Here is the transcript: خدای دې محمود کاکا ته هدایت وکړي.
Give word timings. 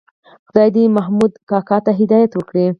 خدای 0.49 0.69
دې 0.75 0.83
محمود 0.97 1.31
کاکا 1.49 1.77
ته 1.85 1.91
هدایت 1.99 2.31
وکړي. 2.35 2.65